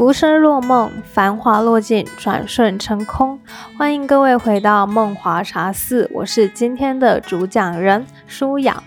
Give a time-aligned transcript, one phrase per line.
[0.00, 3.38] 浮生若梦，繁华落尽，转瞬成空。
[3.76, 8.82] 欢迎各位回到梦华茶寺，我是今天的主讲人舒雅。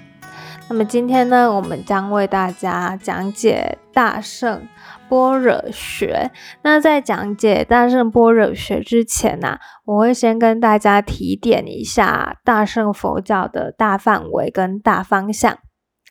[0.68, 4.68] 那么今天呢，我们将为大家讲解大圣
[5.08, 6.32] 般若学。
[6.64, 15.60] 那在讲解大圣般若学之前呢，我会先跟大家提点一下大圣佛教的大范围跟大方向。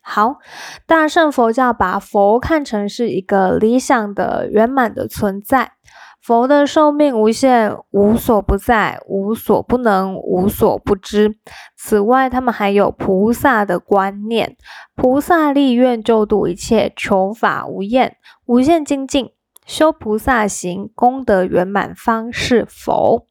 [0.03, 0.39] 好，
[0.87, 5.73] 大乘佛教把佛看成是一个理想的圆满的存在，
[6.21, 11.37] 佛的寿命无限，无所不在，无所不能，无所不知。
[11.77, 14.57] 此外，他们还有菩萨的观念，
[14.97, 19.31] 菩萨立愿救度一切，求法无厌，无限精进，
[19.65, 23.27] 修菩萨行，功德圆满方是佛。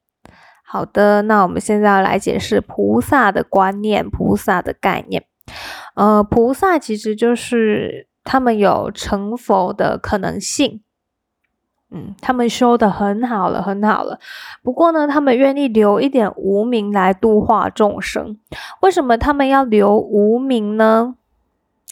[0.65, 5.25] 好的，那我们现在要来解释菩萨的观念，菩萨的概念。
[5.95, 10.81] 呃，菩萨其实就是他们有成佛的可能性，
[11.89, 14.19] 嗯，他们修的很好了，很好了。
[14.63, 18.37] 不过呢，他们愿意留一点无名来度化众生。
[18.81, 21.15] 为什么他们要留无名呢？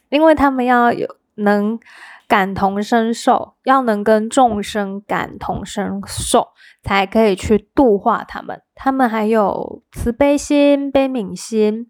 [0.09, 1.79] 因为他们要有能
[2.27, 6.49] 感同身受，要能跟众生感同身受。
[6.89, 11.87] 才可以去度化他们，他们还有慈悲心、悲悯心，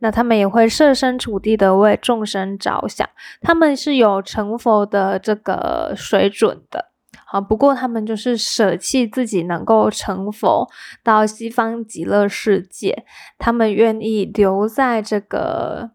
[0.00, 3.08] 那他们也会设身处地的为众生着想，
[3.40, 6.86] 他们是有成佛的这个水准的。
[7.24, 10.68] 好，不过他们就是舍弃自己能够成佛
[11.04, 13.04] 到西方极乐世界，
[13.38, 15.92] 他们愿意留在这个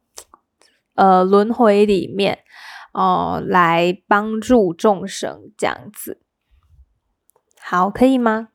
[0.94, 2.39] 呃轮回里面
[2.94, 6.22] 哦，来帮助众生这样子。
[7.67, 8.49] 好，可以吗？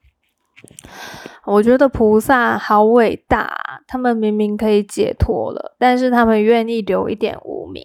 [1.47, 7.85] 我觉得菩萨好伟大，他们明明可以解脱了，但是他们愿意留一点无名，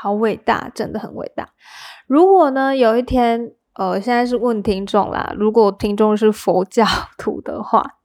[0.00, 1.50] 好伟大，真的很伟大。
[2.06, 6.86] 如果呢，有一天，呃，现在是问听众啦，如果听众是佛教
[7.18, 7.96] 徒的话。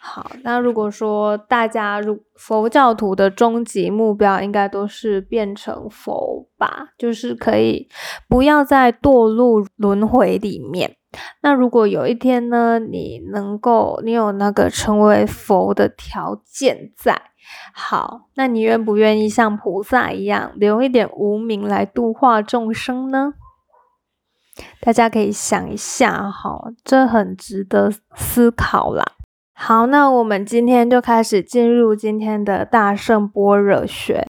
[0.00, 7.88] 好，那如果说大家如佛教徒的终极目标，应该都是变成佛吧，就是可以
[8.28, 10.96] 不要再堕入轮回里面。
[11.40, 17.20] 那如果有一天呢，你能够，你有那个成为佛的条件在，
[17.72, 23.34] 好，那你愿不愿意像菩萨一样，留一点无名来度化众生呢？
[24.80, 29.04] 大家可以想一下，哈，这很值得思考啦。
[29.54, 34.26] 好，那我们今天就开始进入今天的大圣般若学。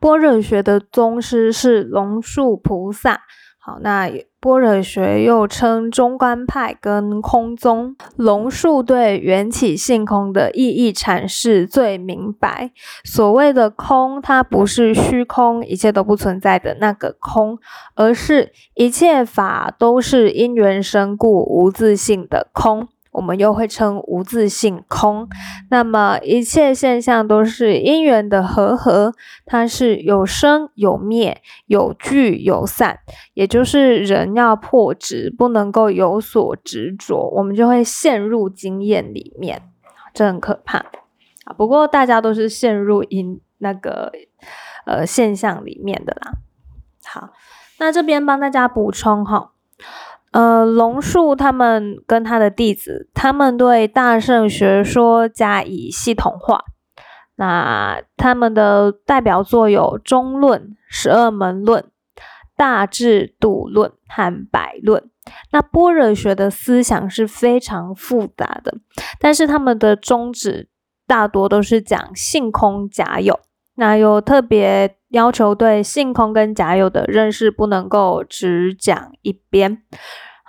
[0.00, 3.22] 般若学的宗师是龙树菩萨。
[3.68, 7.94] 好，那般若学又称中观派跟空宗。
[8.16, 12.70] 龙树对缘起性空的意义阐释最明白。
[13.04, 17.58] 所谓的空，它不是虚空，一切都不存在的那个空，
[17.94, 22.88] 而是一切法都是因缘生故，无自性的空。
[23.18, 25.28] 我们又会称无自性空，
[25.70, 29.12] 那么一切现象都是因缘的和合，
[29.44, 33.00] 它是有生有灭，有聚有散，
[33.34, 39.62] 也就是人要破执，不能够有所执着，我们就会陷入经验里面，
[40.14, 41.52] 这很可怕啊。
[41.56, 44.12] 不过大家都是陷入因那个
[44.86, 46.34] 呃现象里面的啦。
[47.04, 47.30] 好，
[47.80, 49.50] 那这边帮大家补充哈。
[50.32, 56.64] 呃，龙树他们跟他的弟子，他们对大圣学说加以系统化。
[57.36, 61.82] 那他们的代表作有《中论》《十二门论》
[62.56, 65.00] 《大智度论》和《百论》。
[65.52, 68.74] 那般若学的思想是非常复杂的，
[69.20, 70.68] 但是他们的宗旨
[71.06, 73.38] 大多都是讲性空假有。
[73.76, 79.82] 那有特别要求，对性空跟假有的认识不能够只讲一边。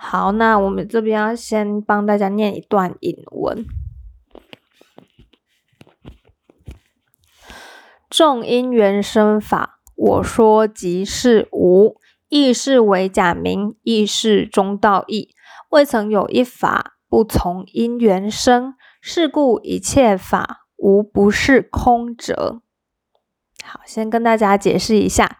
[0.02, 3.66] 好，那我们这边要先帮大家念一段引文：
[8.08, 11.96] 众因缘生法，我说即是无；
[12.30, 15.34] 亦是为假名，亦是中道义。
[15.68, 22.62] 未曾有一法不从因缘生，是故一切法无不是空者。
[23.62, 25.38] 好，先跟大家解释一下，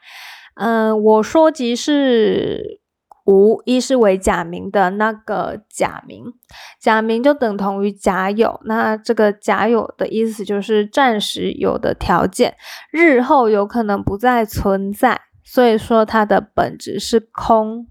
[0.55, 2.80] 嗯，我说即是
[3.26, 6.32] 无，一是为假名的那个假名，
[6.81, 12.56] 假名就等同于假有，那这个假有的意思就是暂时有的条件，
[12.90, 17.87] 日后有可能不再存在，所以说它的本质是空。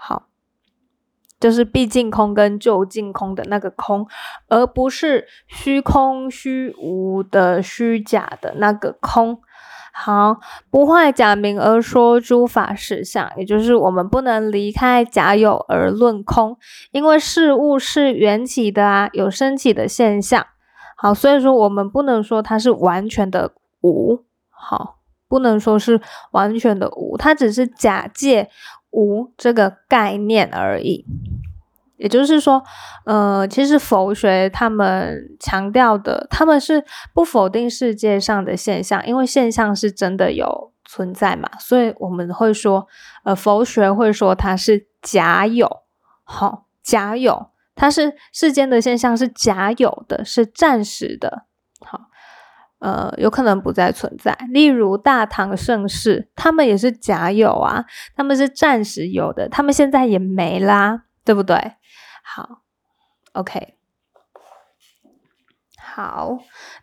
[0.00, 0.28] 好，
[1.40, 4.06] 就是毕竟空跟就近空的那个空，
[4.48, 9.40] 而不是虚空虚无的虚假的那个空。
[10.00, 10.38] 好，
[10.70, 16.56] 不坏假名而说诸法实相，也就是我们不能离开假有而论空，
[16.92, 20.46] 因为事物是缘起的啊，有升起的现象。
[20.96, 23.52] 好，所以说我们不能说它是完全的
[23.82, 24.98] 无，好，
[25.28, 26.00] 不能说是
[26.30, 28.48] 完全的无，它只是假借
[28.90, 31.04] 无这个概念而已。
[31.98, 32.62] 也就是说，
[33.04, 42.86] 呃，其实佛学他们强调的，他们是不否定世界上的现象，因为现象是真的有存在嘛，所以我们会说，
[43.24, 45.68] 呃，佛学会说它是假有，
[46.22, 51.46] 好，假有，它是世间的现象是假有的，是暂时的，
[51.80, 52.00] 好，
[52.78, 54.38] 呃，有可能不再存在。
[54.50, 57.84] 例如大唐盛世，他们也是假有啊，
[58.14, 61.72] 他们是暂时有的，他们现在也没啦，对不对？
[62.30, 62.60] 好
[63.32, 63.74] ，OK，
[65.78, 66.36] 好，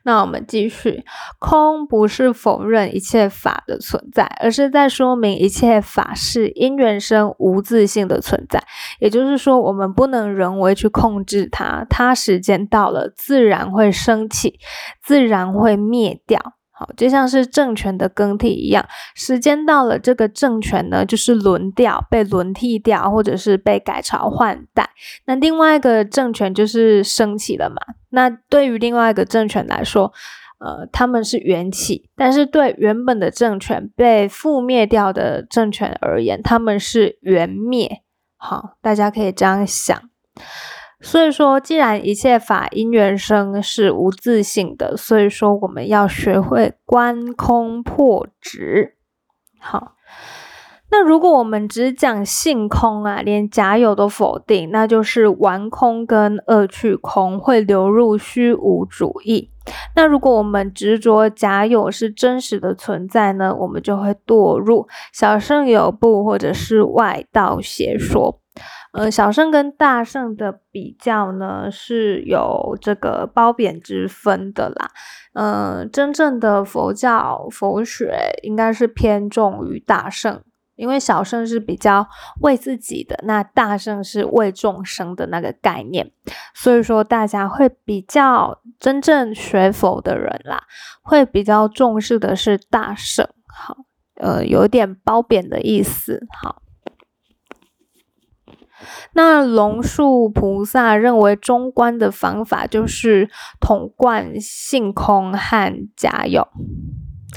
[0.04, 1.06] 那我们继续。
[1.40, 8.64] 空不是否认一切法的存在，而是在说明一切法是因缘生无自性的存在。
[9.00, 14.60] 也就是说，我们不能人为去控制它，它时间到了，自然会升起，
[15.04, 16.42] 自然会灭掉。
[16.78, 18.86] 好，就像是政权的更替一样，
[19.16, 24.90] 时间到了，这个政权呢，就是轮调，被轮替掉，或者是被改朝换代。
[25.24, 27.78] 那另外一个政权就是升起了嘛？
[28.10, 30.12] 那对于另外一个政权来说，
[30.60, 38.02] 呃，他们是元起，但是对原本的政权被覆灭掉的政权而言，他们是元灭。
[38.36, 39.98] 好，大家可以这样想。
[41.02, 48.96] 所以说，既然一切法因缘生是无自性的，所以说我们要学会观空破执。
[49.60, 49.94] 好，
[50.90, 59.52] 那如果我们只讲性空啊，连假有都否定，那就是玩空跟恶趣空，会流入虚无主义。
[59.96, 68.40] 那如果我们执着假有是真实的存在呢，我们就会堕入小圣有部或者是外道邪说。
[68.96, 74.90] 呃，小圣跟大圣的比较呢，是有这个褒贬之分的啦。
[75.34, 80.42] 嗯，真正的佛教佛学应该是偏重于大圣，
[80.78, 82.08] 因为小圣是比较
[82.40, 86.14] 为自己的，那大圣是为众生的那个概念。
[86.54, 90.64] 所以说，大家会比较真正学佛的人啦，
[91.02, 93.28] 会比较重视的是大圣。
[93.46, 93.76] 好，
[94.16, 96.26] 呃，有点褒贬的意思。
[96.42, 96.62] 好。
[99.14, 103.30] 那龙树菩萨认为中观的方法就是
[103.60, 106.48] 统贯性空和假有。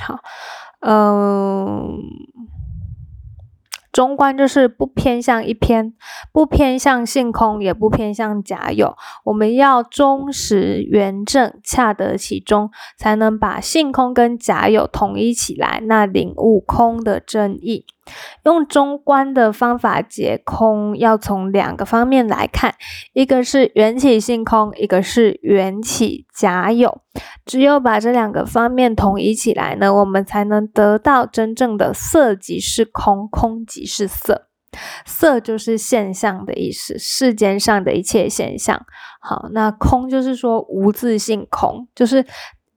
[0.00, 0.20] 好，
[0.81, 1.99] 嗯，
[3.90, 5.94] 中观就是不偏向一篇，
[6.32, 8.96] 不偏向性空，也不偏向假有。
[9.25, 17.84] 我们要忠实圆正，恰得其中，才能把性空跟假有统一起来，那领悟空的真意。
[18.44, 22.75] 用中观的方法解空，要从两个方面来看，
[23.12, 27.02] 一个是缘起性空，一个是缘起假有。
[27.44, 34.46] 只有把这两个方面统一起来呢，我们才能得到真正的色即是空，空即是色。
[35.05, 38.84] 色就是现象的意思，世间上的一切现象。
[39.20, 42.24] 好，那空就是说无自性空，就是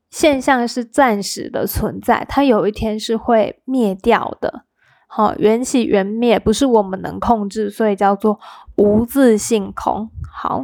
[0.09, 4.65] 现象是暂时的存在，它有一天是会灭掉的。
[5.13, 8.39] 好，缘起缘灭不是我们能控制，所以叫做
[8.77, 10.09] 无自性空。
[10.33, 10.63] 好，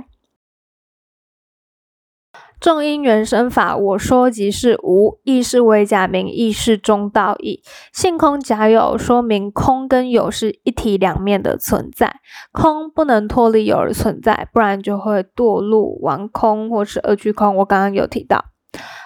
[2.58, 7.62] 众因缘生法，我说即是无，亦是为假名，亦是中道义。
[7.92, 12.22] 性空假有，说明空跟有是一体两面的存在，
[12.54, 17.58] 空不能脱离有而存在，不然就会堕入玩空或是二趣空。
[17.58, 18.46] 我刚刚有提到。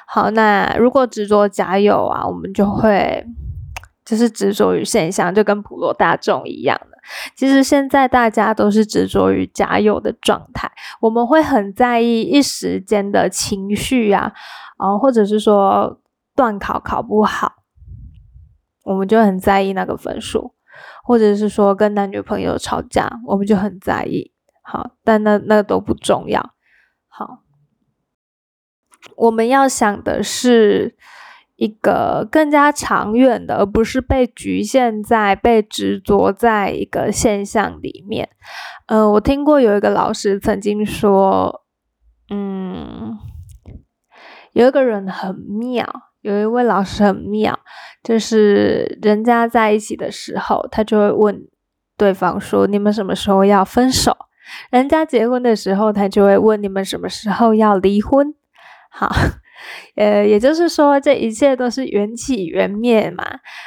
[0.05, 3.25] 好，那如果执着假有啊，我们就会。
[4.11, 6.97] 就是执着于现象，就跟普罗大众一样的。
[7.33, 14.33] 其实现在大家都是执着于假有的状态，我们会很在意一时间的情绪啊，
[14.75, 16.01] 啊，或者是说
[16.35, 17.53] 断考考不好，
[18.83, 20.53] 我们就很在意那个分数，
[21.05, 24.33] 或者是说跟男女朋友吵架，我们就很在意。
[24.61, 26.53] 好，但那那都不重要。
[27.07, 27.43] 好，
[29.15, 30.97] 我们要想的是。
[31.61, 38.27] 一个更加长远的，而不是被局限在、被执着在一个现象里面。
[38.87, 41.61] 呃，我听过有一个老师曾经说，
[42.31, 43.15] 嗯，
[44.53, 45.87] 有一个人很妙，
[46.21, 47.59] 有一位老师很妙，
[48.03, 51.47] 就是人家在一起的时候，他就会问
[51.95, 54.17] 对方说：“你们什么时候要分手？”
[54.71, 58.33] 人家结婚的时候，他就会问：“你们什么时候要离婚？”
[58.89, 59.11] 好。
[59.95, 63.23] 呃，也就是说，这一切都是缘起缘灭嘛。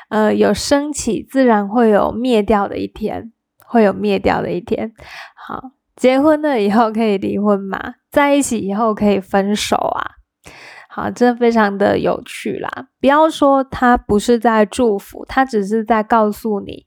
[0.09, 3.33] 呃，有升起，自然会有灭掉的一天，
[3.67, 4.93] 会有灭掉的一天。
[5.35, 7.95] 好，结婚了以后可以离婚嘛？
[8.11, 10.11] 在一起以后可以分手啊？
[10.89, 12.87] 好，这非常的有趣啦。
[13.01, 16.87] 不要说他不是在祝福，他只是在告诉你，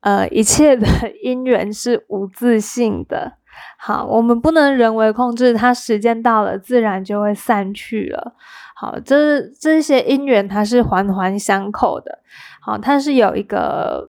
[0.00, 0.86] 呃，一切的
[1.22, 3.34] 因缘是无自性的。
[3.78, 8.34] 好，我们不能人为控制，它时间到了，自然就会散去了。
[8.74, 12.18] 好，这这些因缘它是环环相扣的。
[12.60, 14.08] 好，它是有一个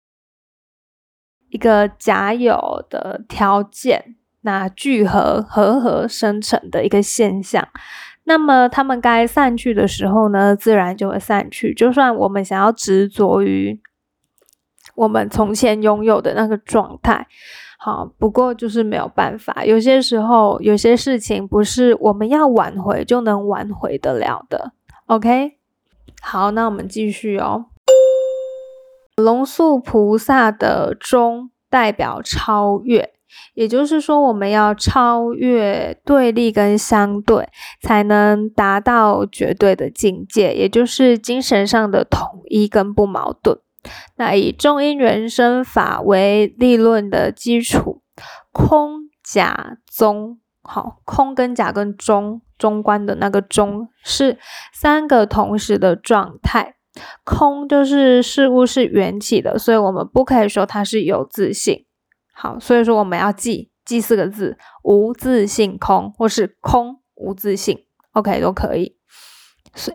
[1.49, 7.67] 一个假有的条件，那聚合合合生成的一个现象。
[8.25, 11.73] 那么他们该散去的时候呢，自然就会散去。
[11.73, 13.81] 就算我们想要执着于
[15.01, 17.25] 我们从前拥有的那个状态。
[17.79, 24.73] 好，不过就是没有办法，有些时候有些事情不是我们要挽回就能挽回得了的。
[25.07, 25.53] OK，
[26.21, 27.65] 好，那我们继续哦。
[29.17, 33.13] 龙树菩萨的中代表超越，
[33.55, 37.49] 也就是说我们要超越对立跟相对，
[37.81, 43.57] 才能达到绝对的境界，也就是精神上的统一跟不矛盾。
[44.15, 48.01] 那以中因缘生法为立论的基础，
[48.51, 54.37] 空假中，好，空跟假跟中，中观的那个中是
[54.73, 56.75] 三个同时的状态。
[57.23, 61.85] 空就是事物是缘起的，所以我们不可以说它是有自性。
[62.33, 67.85] 好，所以说我们要记记四个字：无自性空，或是空无自性。
[68.11, 68.97] OK，都可以。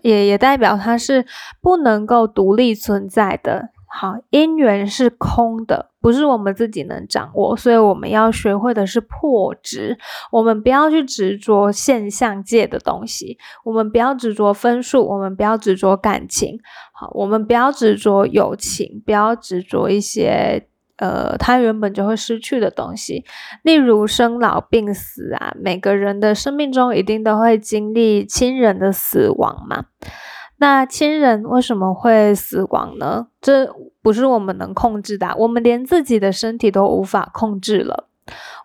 [0.01, 1.27] 也也代表它是
[1.61, 3.69] 不能够独立存在的。
[3.99, 9.97] 好，因缘是空的，不是我们自己能掌握，所以我们要学会的是破执。
[10.31, 16.59] 我们不要去执着现象界的东西，我们不要执着分数，我们不要执着感情。
[16.93, 23.25] 好，我们不要执着友情，不要执着一些呃，他原本就会失去的东西，
[23.63, 25.55] 例如生老病死啊。
[25.59, 29.87] 每个人的生命中一定都会经历亲人的死亡嘛。
[30.59, 33.27] 那亲人为什么会死亡呢？
[33.41, 33.71] 这
[34.03, 35.35] 不是我们能控制的。
[35.39, 38.09] 我们连自己的身体都无法控制了。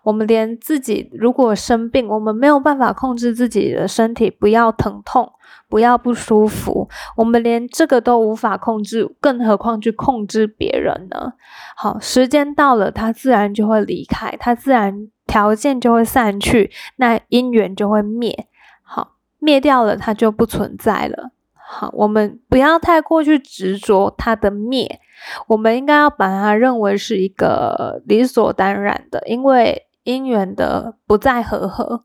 [0.02, 5.30] 我们连自己如果生病，我们没有办法控制自己的身体，不要疼痛，
[5.68, 6.88] 不要不舒服。
[7.16, 11.34] 我们连这个都无法控制，更何况去控制别人呢？
[11.76, 18.48] 好，时间到了，他自然就会离开，他自然条件就会散去，那因缘就会灭。
[18.82, 21.30] 好，灭掉了，它就不存在了。
[21.74, 25.00] 好，我们不要太过去执着它的灭，
[25.46, 32.04] 我们应该要把它认为是一个理所当然的，因为因缘的不再和合，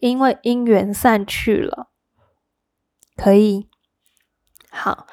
[0.00, 1.88] 因为因缘散去了，
[3.16, 3.66] 可以。
[4.70, 5.06] 好，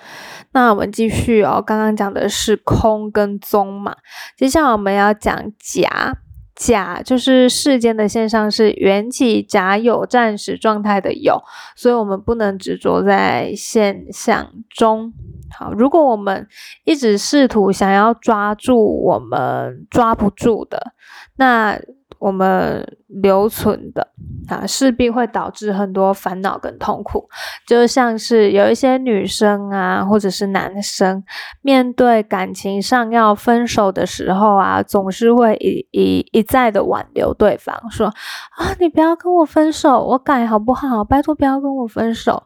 [0.52, 3.96] 那我们继续哦，刚刚讲的是空跟宗嘛，
[4.36, 6.18] 接下来我们要讲假。
[6.56, 11.42] 甲就是世间的现象是缘起甲有暂时状态的有，
[11.76, 15.14] 所以我们不能执着在现象中。
[15.52, 16.48] 好，如果我们
[16.84, 20.94] 一直试图想要抓住我们抓不住的，
[21.38, 21.80] 那。
[22.24, 24.08] 我们留存的
[24.48, 27.28] 啊，势必会导致很多烦恼跟痛苦。
[27.68, 31.22] 就像是有一些女生啊，或者是男生，
[31.62, 41.04] 面对感情上要分手的时候啊，总是会一一一再的挽留对方，说啊，你不要跟我分手，我改好不好？
[41.04, 42.44] 拜托不要跟我分手。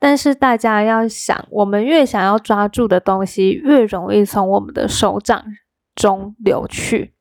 [0.00, 5.44] 但是大家要想，我们越想要抓住的东西，越容易从我们的手掌
[5.94, 7.14] 中流去。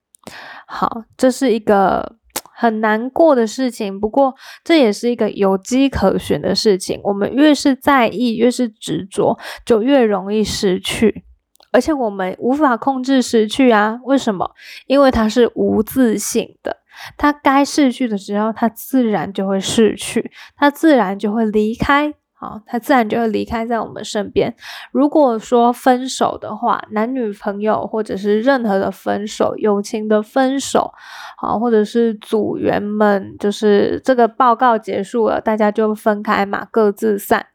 [0.72, 2.18] 好，这是一个
[2.54, 7.02] 很难过的事情，不过这也是一个有机可循的事情。
[7.04, 9.36] 我们越是在意，越是执着，
[9.66, 11.24] 就越容易失去，
[11.72, 14.00] 而且我们无法控制失去啊！
[14.04, 14.52] 为什么？
[14.86, 16.78] 因为它是无自性的，
[17.18, 22.14] 它该逝去的时候，它自然就会逝去，它自然就会离开。
[22.42, 24.56] 好，他自然就会离开在我们身边。
[24.94, 30.94] 如果说分手的话，男女朋友或者是任何的分手，友情的分手，
[31.38, 37.46] 好，或者是组员们，就是这个报告结束了，大家就分开嘛，各自散，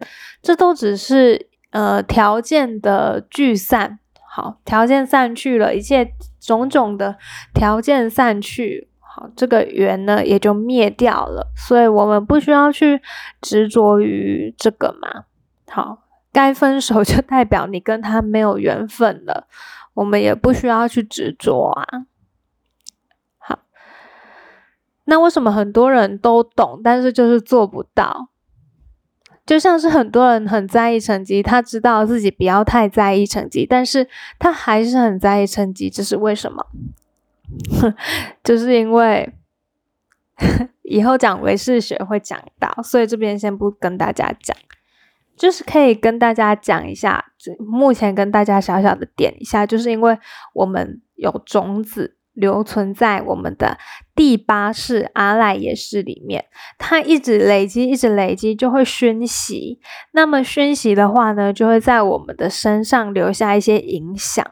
[0.42, 3.98] 这都只是呃条件的聚散。
[4.28, 7.16] 好，条件散去了，一切种种的
[7.54, 8.90] 条件散去。
[9.16, 13.00] 好，这个缘呢也就灭掉了，所以我们不需要去
[13.40, 15.26] 执着于这个嘛。
[15.68, 16.02] 好，
[16.32, 19.46] 该分手就代表你跟他没有缘分了，
[19.94, 21.86] 我们也不需要去执着啊。
[23.38, 23.60] 好，
[25.04, 28.30] 那为什么很多人都懂，但是就是做不到？
[29.46, 34.08] 就像是很多人很在意成绩，他知道自己不要太在意成绩，但是
[34.40, 36.66] 他还是很在意成绩，这是为什么？
[37.80, 37.94] 哼
[38.44, 39.32] 就是因为
[40.82, 44.56] 以后讲唯识学会讲到，所以这边先不跟大家讲，
[45.36, 47.24] 就是可以跟大家讲一下，
[47.58, 50.18] 目前跟大家小小的点一下，就是因为
[50.54, 52.16] 我们有种子。
[52.34, 53.78] 留存在我们的
[54.12, 56.44] 第八世阿赖耶识里面，
[56.78, 59.78] 它一直累积，一直累积，就会熏习。
[60.10, 64.44] 那么熏习的话呢，就会在我们的身上留下一些影响。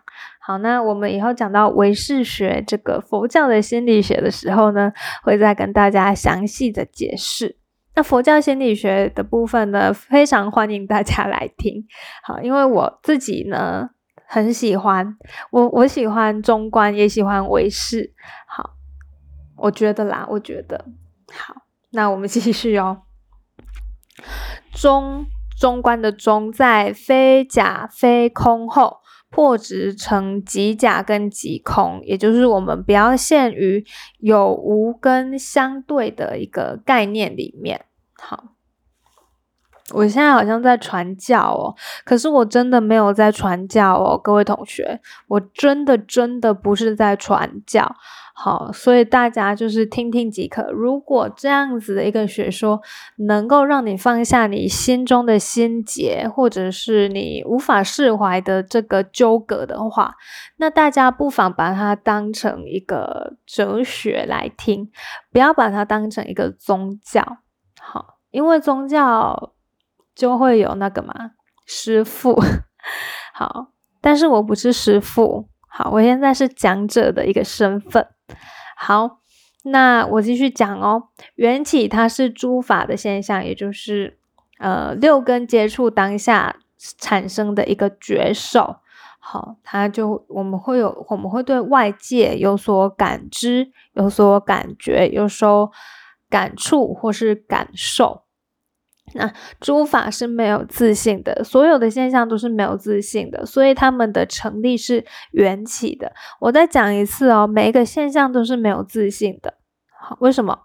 [0.44, 7.56] 好，那我们以后讲到唯识学这个佛教的心理学的时候呢，会再跟大家详细的解释。
[7.94, 11.84] 那佛教心理学的部分呢，非常欢迎大家来听。
[12.24, 13.90] 好，因为我自己呢。
[14.24, 15.18] 很喜欢
[15.50, 18.14] 我，我喜欢中观，也喜欢唯识。
[18.46, 18.70] 好，
[19.58, 20.86] 我觉得啦，我觉得
[21.30, 21.54] 好。
[21.90, 23.02] 那我们继续哦。
[24.72, 25.26] 中
[25.60, 29.01] 中观的中，在非假非空后
[29.32, 33.84] 破执成极假跟极空，也就是我们不要限于
[34.18, 37.86] 有无跟相对的一个概念里面。
[38.14, 38.44] 好。
[39.94, 41.74] 我现在好像在传教哦，
[42.04, 47.94] 可是我真的没有在传教哦，各位同学，我真的真的不是在传教。
[48.34, 50.70] 好，所以大家就是听听即可。
[50.70, 52.80] 如果这样子的一个学说
[53.16, 60.14] 能够让你放下你心中的心结，或者是你无法释怀的这个纠葛的话，
[60.56, 64.90] 那大家不妨把它当成一个哲学来听，
[65.30, 67.38] 不要把它当成一个宗教。
[67.80, 69.52] 好，因为宗教。
[70.14, 71.14] 就会有那个嘛，
[71.64, 72.38] 师傅，
[73.32, 73.68] 好，
[74.02, 78.06] 但是我不是师傅，好，我现在是讲者的一个身份，
[78.76, 79.18] 好，
[79.64, 81.08] 那我继续讲哦。
[81.36, 84.18] 缘起它是诸法的现象，也就是
[84.58, 86.56] 呃六根接触当下
[86.98, 88.76] 产生的一个觉受，
[89.20, 95.70] 好，它就我们会有我们会对外界有所感知、有所感觉、有所
[96.28, 98.21] 感触或是感受。
[99.14, 106.12] 那诸法是没有自信的，所有的现象都是没有自信的，所以他们的成立是缘起的。
[106.40, 109.54] 我再讲一次哦，每一个现象都是没有自信的。
[110.00, 110.58] 好，为什么？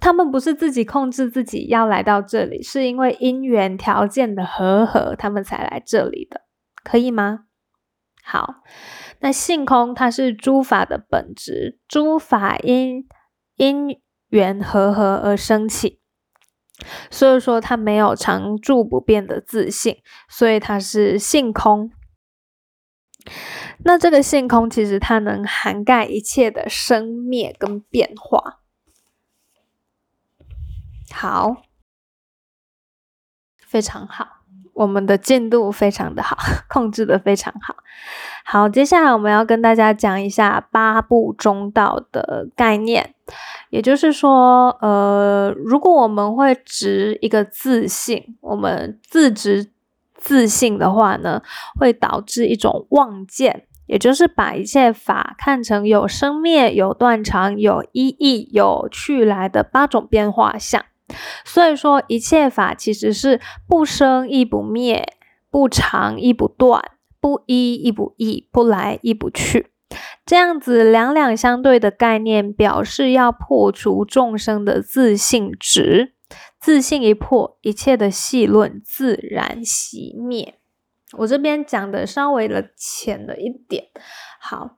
[0.00, 6.42] 他们不是自己控制自己要来到这里，是因为因缘条件的合合，他们才来这里的，
[6.84, 7.40] 可以吗？
[8.22, 8.56] 好，
[9.20, 13.08] 那性空它是诸法的本质，诸法因
[13.56, 16.00] 因缘和合而生起。
[17.10, 21.90] 所以说，它没有常住不变的自信，所以它是性空。
[23.78, 28.60] 那这个性空，其实它能涵盖一切的生灭跟变化。
[31.10, 31.62] 好，
[33.58, 34.35] 非常好，
[34.76, 36.36] 我们的进度非常的好，
[36.68, 37.74] 控制的非常好。
[38.44, 43.14] 好，接下来我们要跟大家讲一下八部中道的概念。
[43.70, 49.72] 也就是说，呃，如果我们会执一个自信，我们自执
[50.14, 51.42] 自信的话呢，
[51.80, 60.84] 会导致一种妄见，也就是把一切法看成有生灭、有断肠、有依义、有去来的八种变化相。
[61.44, 65.06] 所以说，一切法其实是不生亦不灭，
[65.50, 66.82] 不长亦不断，
[67.20, 69.70] 不依亦不异，不来亦不去。
[70.24, 76.14] 这样子两两相对的概念，表示要破除众生的自信执，
[76.58, 80.58] 自信一破，一切的细论自然熄灭。
[81.18, 83.84] 我这边讲的稍微的浅了一点，
[84.40, 84.76] 好，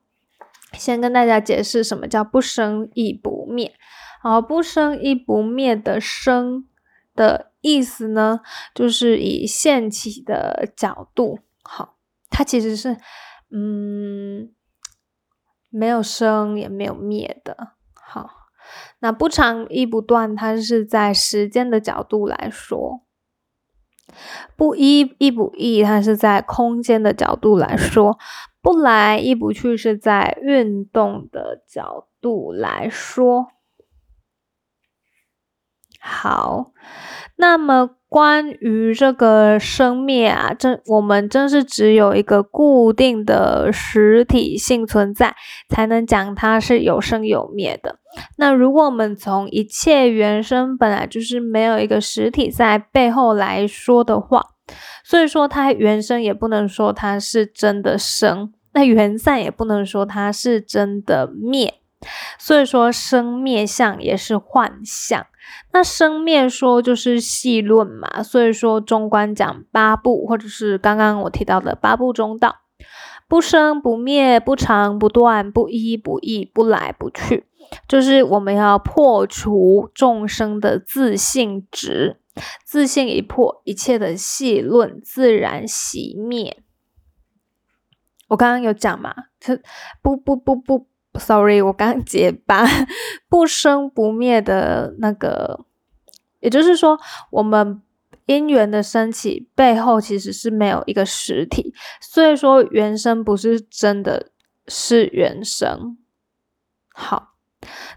[0.73, 3.73] 先跟大家解释什么叫不生亦不灭。
[4.21, 6.67] 好，不生亦不灭的生
[7.15, 8.41] 的意思呢，
[8.73, 11.97] 就是以现起的角度，好，
[12.29, 12.97] 它其实是，
[13.51, 14.53] 嗯。
[15.71, 18.27] 没有生也没有灭的，好，
[19.01, 23.03] 那不长亦不断，它是在时间的角度来说；
[24.55, 28.17] 不依亦不异，它是在空间的角度来说；
[28.63, 33.49] 不来亦不去，是在运动的角度来说。
[35.99, 36.71] 好，
[37.35, 37.91] 那么。
[38.09, 45.35] 关于这个生灭啊，这我们真是只有一个固定的实体性存在，
[45.69, 47.99] 才能讲它是有生有灭的。
[48.37, 54.43] 那如果我们从一切原生本来就是没有一个实体在背后来说的话，
[55.03, 61.75] 所以说它原生也不能说它是真的生，那原散也不能说它是真的灭。
[62.39, 65.27] 所以说生灭相也是幻象。
[65.71, 72.57] 那生灭说就是细论嘛，所以说中观讲八部，或者是刚刚我提到的八部中道，
[73.27, 77.45] 不生不灭，不长不断，不依不异，不来不去，
[77.87, 82.19] 就是我们要破除众生的自信执，
[82.65, 86.63] 自信一破，一切的细论自然熄灭。
[88.29, 89.59] 我刚刚有讲嘛，这
[90.01, 92.65] 不不不不，sorry，我刚结巴，
[93.27, 95.65] 不生不灭的那个，
[96.39, 96.99] 也就是说，
[97.31, 97.81] 我们
[98.25, 104.31] 因缘的升起背后其实是没有一个实体，所以说原生不是真的
[104.67, 105.97] 是原生。
[106.93, 107.33] 好，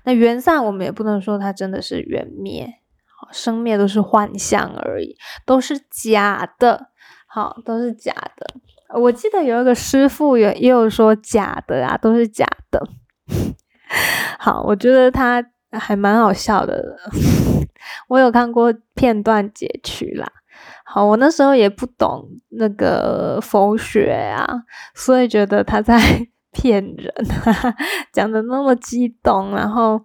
[0.05, 2.79] 那缘散我们也不能说它真的是缘灭，
[3.19, 6.89] 好，生灭都是幻象而已，都是假的，
[7.27, 8.55] 好，都是假的。
[8.99, 12.89] 我记得有一个师傅也也有说假的啊，都是假的。
[14.39, 16.97] 好，我觉得他还蛮好笑的。
[18.09, 20.31] 我有看过片段截取啦。
[20.85, 24.47] 好，我那时候也不懂那个佛学啊，
[24.95, 25.99] 所以觉得他在
[26.53, 27.13] 骗人，
[28.13, 30.01] 讲的那么激动，然后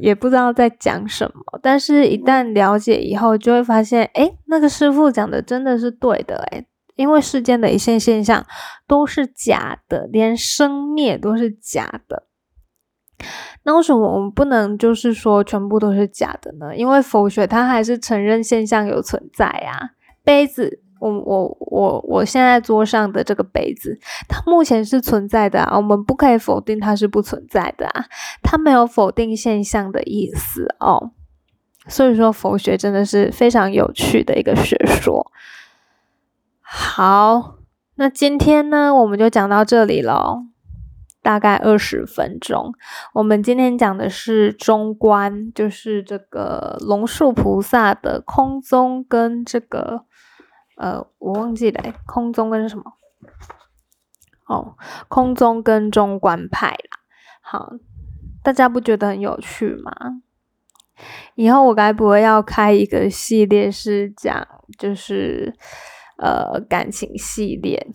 [0.00, 1.58] 也不知道在讲什么。
[1.62, 6.66] 但是，一旦了解以后，就会发现，哎，那个师傅讲的真的是对的，哎。
[6.96, 8.44] 因为世间的一切现象
[8.86, 12.24] 都是假的，连生灭都是假的。
[13.62, 16.76] 那为什么我们不能就是说全部都是假的呢？
[16.76, 19.90] 因为佛学它还是承认现象有存在呀。
[20.22, 25.76] 杯子，我我我我现在桌上的这个杯子，它目前是存在的啊。
[25.76, 28.04] 我们不可以否定它是不存在的啊。
[28.42, 31.12] 它没有否定现象的意思哦。
[31.88, 35.30] 所以说，佛学真的是非常有趣的一个学说。
[36.76, 37.58] 好，
[37.94, 40.42] 那今天呢，我们就讲到这里喽，
[41.22, 42.72] 大概二十分钟。
[43.12, 50.04] 我们今天讲的是中观，就是这个龙树菩萨的空宗跟这个，
[50.76, 52.82] 呃，我忘记了，空宗跟什么？
[54.48, 54.74] 哦，
[55.06, 56.98] 空宗跟中观派啦。
[57.40, 57.74] 好，
[58.42, 59.92] 大家不觉得很有趣吗？
[61.36, 64.44] 以后我该不会要开一个系列是讲，
[64.76, 65.54] 就是。
[66.24, 67.86] 呃，感情系列，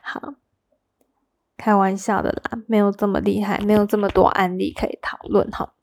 [0.00, 0.34] 好，
[1.56, 5.74] 开玩笑的啦，没有这么厉害，没有这么多案例可以讨论哈。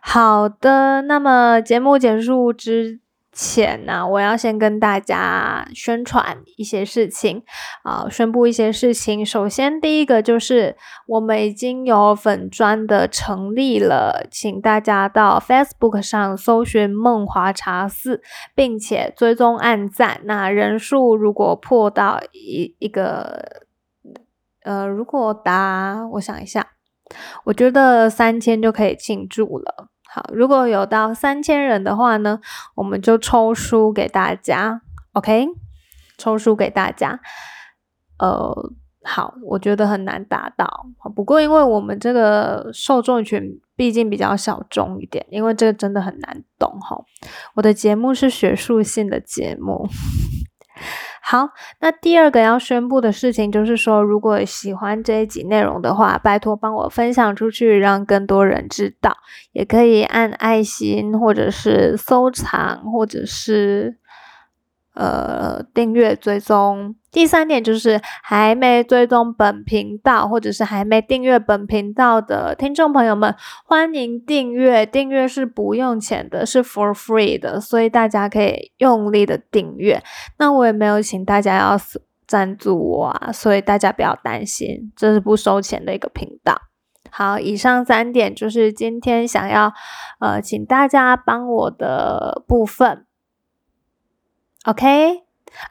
[0.00, 3.00] 好的，那么节目结束之。
[3.40, 7.44] 前呢，我要先跟大家宣传一些事情
[7.84, 9.24] 啊，宣布一些事情。
[9.24, 18.20] 首先，第一个就是我们已经有粉砖的成立了，请大家到 Facebook 上搜寻“梦华茶肆”，
[18.56, 20.20] 并且追踪按赞。
[20.24, 23.62] 那人数如果破到一一个，
[24.64, 26.72] 呃，如果达，我想一下，
[27.44, 29.90] 我觉得三千就可以庆祝了。
[30.10, 32.40] 好，如果有到三千人的话呢，
[32.74, 34.80] 我们就抽书给大家
[35.12, 35.48] ，OK？
[36.16, 37.20] 抽书给大家。
[38.18, 38.72] 呃，
[39.04, 46.98] 好，我觉得很难达到，不过因为我们这个受众群毕竟比较小众一点，因为这个真的很难懂哈。
[47.54, 49.86] 我的节目是学术性的节目。
[51.30, 59.14] 好，那第二个要宣布的事情就是说，如果喜欢这一集内容的话，拜托帮我分享出去，让更多人知道。
[59.52, 63.98] 也可以按爱心，或者是收藏，或者是。
[64.98, 66.96] 呃，订阅追踪。
[67.12, 73.32] 第三点就是还没追踪本频道，或者是还没订阅本频道的听众朋友们，
[73.64, 74.84] 欢迎订阅。
[74.84, 80.02] 订阅是不用钱的，是 for free 的，所以大家可以用力的订阅。
[80.38, 81.78] 那我也没有请大家要
[82.26, 86.60] 赞助我啊，所以大家不要担心，这是不收钱的一个频道。
[87.10, 89.72] 好，以上三点就是今天想要
[90.18, 93.04] 呃，请大家帮我的部分。
[94.68, 95.22] OK，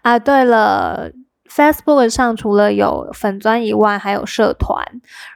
[0.02, 1.12] 啊，对了
[1.48, 4.84] ，Facebook 上除了有粉砖以外，还有社团。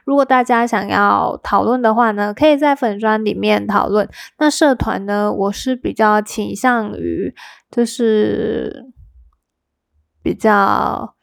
[0.04, 4.08] 如果大家想要讨论的话呢，可以在粉砖里面讨论。
[4.38, 7.32] 那社团呢，我是比较倾向于
[7.70, 8.86] 就是
[10.24, 11.14] 比较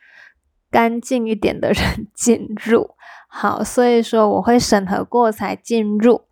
[0.72, 2.92] 干净一点的人 进入。
[3.28, 6.29] 好，所以说我会审核过才进入。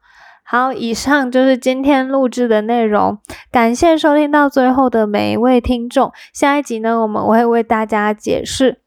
[0.49, 3.19] 好，以上就是今天录制的内容。
[3.51, 6.13] 感谢收听到最后的每一位听众。
[6.31, 8.79] 下一集呢，我们会为大家解释，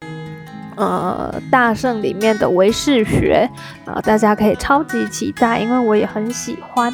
[0.76, 3.50] 呃，大圣里面的唯识学，
[3.84, 6.90] 啊，大家可以超级期待，因为我也很喜欢。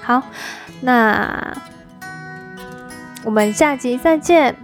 [0.00, 0.22] 好，
[0.82, 1.52] 那
[3.24, 4.63] 我们下集再见。